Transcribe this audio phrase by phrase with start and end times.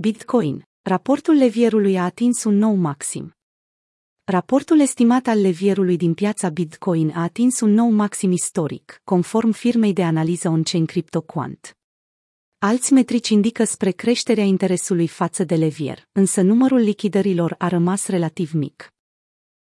[0.00, 0.62] Bitcoin.
[0.82, 3.34] Raportul levierului a atins un nou maxim.
[4.24, 9.92] Raportul estimat al levierului din piața Bitcoin a atins un nou maxim istoric, conform firmei
[9.92, 11.76] de analiză on-chain CryptoQuant.
[12.58, 18.52] Alți metrici indică spre creșterea interesului față de levier, însă numărul lichidărilor a rămas relativ
[18.52, 18.92] mic.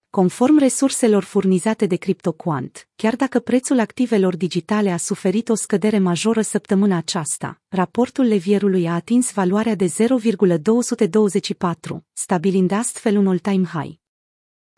[0.09, 6.41] Conform resurselor furnizate de CryptoQuant, chiar dacă prețul activelor digitale a suferit o scădere majoră
[6.41, 13.95] săptămâna aceasta, raportul levierului a atins valoarea de 0,224, stabilind astfel un all-time high.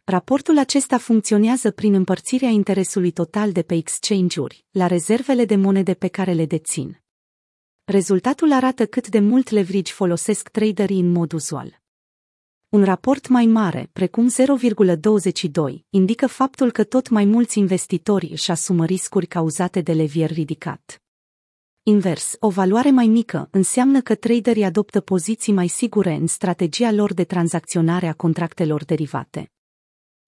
[0.03, 6.07] Raportul acesta funcționează prin împărțirea interesului total de pe exchange-uri, la rezervele de monede pe
[6.07, 7.01] care le dețin.
[7.83, 11.78] Rezultatul arată cât de mult leverage folosesc traderii în mod uzual.
[12.69, 18.85] Un raport mai mare, precum 0,22, indică faptul că tot mai mulți investitori își asumă
[18.85, 21.01] riscuri cauzate de levier ridicat.
[21.83, 27.13] Invers, o valoare mai mică înseamnă că traderii adoptă poziții mai sigure în strategia lor
[27.13, 29.51] de tranzacționare a contractelor derivate.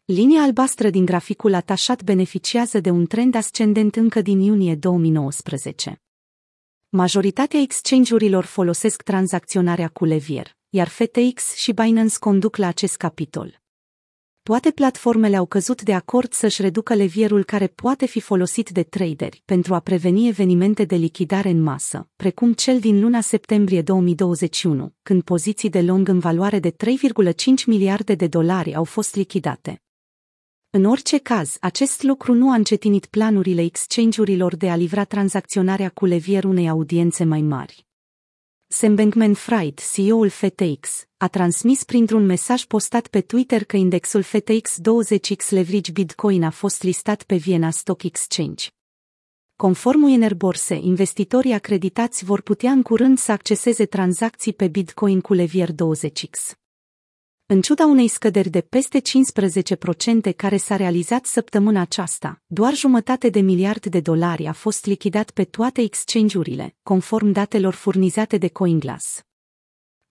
[0.05, 6.02] Linia albastră din graficul atașat beneficiază de un trend ascendent încă din iunie 2019.
[6.89, 13.61] Majoritatea exchange-urilor folosesc tranzacționarea cu levier, iar FTX și Binance conduc la acest capitol.
[14.44, 19.42] Toate platformele au căzut de acord să-și reducă levierul care poate fi folosit de traderi
[19.45, 25.22] pentru a preveni evenimente de lichidare în masă, precum cel din luna septembrie 2021, când
[25.23, 26.75] poziții de long în valoare de 3,5
[27.66, 29.81] miliarde de dolari au fost lichidate.
[30.69, 36.05] În orice caz, acest lucru nu a încetinit planurile exchange-urilor de a livra tranzacționarea cu
[36.05, 37.91] levier unei audiențe mai mari.
[38.73, 45.50] Sam Bankman-Fried, CEO-ul FTX, a transmis printr-un mesaj postat pe Twitter că indexul FTX 20X
[45.50, 48.67] Leverage Bitcoin a fost listat pe Vienna Stock Exchange.
[49.55, 55.33] Conform UNR Borse, investitorii acreditați vor putea în curând să acceseze tranzacții pe Bitcoin cu
[55.33, 56.61] levier 20X.
[57.52, 59.02] În ciuda unei scăderi de peste
[60.32, 65.32] 15% care s-a realizat săptămâna aceasta, doar jumătate de miliard de dolari a fost lichidat
[65.32, 69.22] pe toate exchange-urile, conform datelor furnizate de CoinGlass.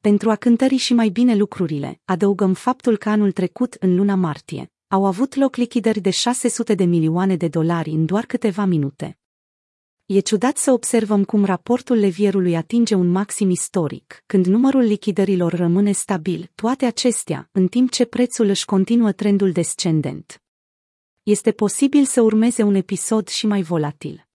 [0.00, 4.72] Pentru a cântări și mai bine lucrurile, adăugăm faptul că anul trecut, în luna martie,
[4.88, 9.18] au avut loc lichidări de 600 de milioane de dolari în doar câteva minute.
[10.12, 15.92] E ciudat să observăm cum raportul levierului atinge un maxim istoric, când numărul lichidărilor rămâne
[15.92, 20.42] stabil, toate acestea, în timp ce prețul își continuă trendul descendent.
[21.22, 24.28] Este posibil să urmeze un episod și mai volatil.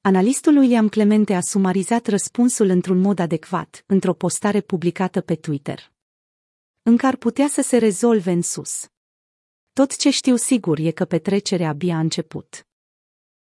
[0.00, 5.92] Analistul William Clemente a sumarizat răspunsul într-un mod adecvat, într-o postare publicată pe Twitter.
[6.82, 8.86] Încă ar putea să se rezolve în sus.
[9.72, 12.66] Tot ce știu sigur e că petrecerea abia a început.